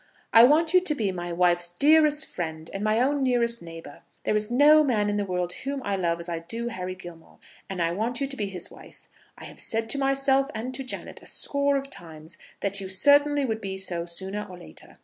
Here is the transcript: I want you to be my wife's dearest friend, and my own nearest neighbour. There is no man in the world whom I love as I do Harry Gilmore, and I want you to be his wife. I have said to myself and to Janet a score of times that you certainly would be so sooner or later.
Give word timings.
I 0.33 0.45
want 0.45 0.73
you 0.73 0.81
to 0.81 0.95
be 0.95 1.11
my 1.11 1.31
wife's 1.31 1.69
dearest 1.69 2.25
friend, 2.25 2.71
and 2.73 2.83
my 2.83 2.99
own 2.99 3.21
nearest 3.21 3.61
neighbour. 3.61 4.01
There 4.23 4.35
is 4.35 4.49
no 4.49 4.83
man 4.83 5.11
in 5.11 5.15
the 5.15 5.25
world 5.25 5.53
whom 5.53 5.79
I 5.85 5.95
love 5.95 6.19
as 6.19 6.27
I 6.27 6.39
do 6.39 6.69
Harry 6.69 6.95
Gilmore, 6.95 7.37
and 7.69 7.79
I 7.83 7.91
want 7.91 8.19
you 8.19 8.25
to 8.25 8.35
be 8.35 8.47
his 8.47 8.71
wife. 8.71 9.07
I 9.37 9.43
have 9.43 9.59
said 9.59 9.91
to 9.91 9.99
myself 9.99 10.49
and 10.55 10.73
to 10.73 10.83
Janet 10.83 11.19
a 11.21 11.27
score 11.27 11.77
of 11.77 11.91
times 11.91 12.39
that 12.61 12.81
you 12.81 12.89
certainly 12.89 13.45
would 13.45 13.61
be 13.61 13.77
so 13.77 14.05
sooner 14.05 14.43
or 14.49 14.57
later. 14.57 14.97